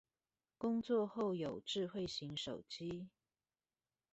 [0.57, 3.07] 工作後有智慧型手機